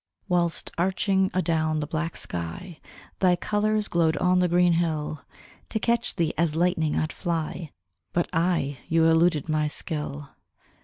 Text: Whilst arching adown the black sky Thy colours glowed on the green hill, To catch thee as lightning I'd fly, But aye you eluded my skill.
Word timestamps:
Whilst 0.27 0.71
arching 0.79 1.29
adown 1.31 1.79
the 1.79 1.85
black 1.85 2.17
sky 2.17 2.79
Thy 3.19 3.35
colours 3.35 3.87
glowed 3.87 4.17
on 4.17 4.39
the 4.39 4.47
green 4.47 4.73
hill, 4.73 5.21
To 5.69 5.79
catch 5.79 6.15
thee 6.15 6.33
as 6.39 6.55
lightning 6.55 6.95
I'd 6.95 7.13
fly, 7.13 7.69
But 8.11 8.27
aye 8.33 8.79
you 8.87 9.05
eluded 9.05 9.47
my 9.47 9.67
skill. 9.67 10.29